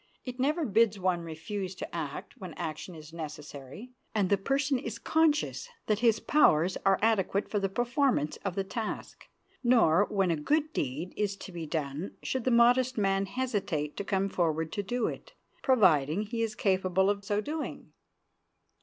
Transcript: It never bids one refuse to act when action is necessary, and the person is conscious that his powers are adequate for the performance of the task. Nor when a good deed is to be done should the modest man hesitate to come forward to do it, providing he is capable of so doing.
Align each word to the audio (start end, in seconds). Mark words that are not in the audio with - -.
It 0.25 0.39
never 0.39 0.65
bids 0.65 0.97
one 0.99 1.21
refuse 1.21 1.75
to 1.75 1.95
act 1.95 2.33
when 2.39 2.55
action 2.55 2.95
is 2.95 3.13
necessary, 3.13 3.91
and 4.15 4.31
the 4.31 4.35
person 4.39 4.79
is 4.79 4.97
conscious 4.97 5.69
that 5.85 5.99
his 5.99 6.19
powers 6.19 6.75
are 6.87 6.97
adequate 7.03 7.51
for 7.51 7.59
the 7.59 7.69
performance 7.69 8.37
of 8.37 8.55
the 8.55 8.63
task. 8.63 9.25
Nor 9.63 10.05
when 10.05 10.31
a 10.31 10.35
good 10.35 10.73
deed 10.73 11.13
is 11.15 11.35
to 11.35 11.51
be 11.51 11.67
done 11.67 12.15
should 12.23 12.45
the 12.45 12.49
modest 12.49 12.97
man 12.97 13.27
hesitate 13.27 13.95
to 13.97 14.03
come 14.03 14.27
forward 14.27 14.71
to 14.71 14.81
do 14.81 15.05
it, 15.05 15.33
providing 15.61 16.23
he 16.23 16.41
is 16.41 16.55
capable 16.55 17.07
of 17.07 17.23
so 17.23 17.39
doing. 17.39 17.93